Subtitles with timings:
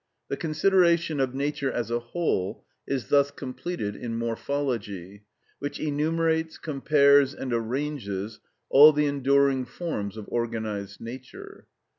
[0.29, 5.25] The consideration of nature as a whole is thus completed in morphology,
[5.59, 11.67] which enumerates, compares, and arranges all the enduring forms of organised nature.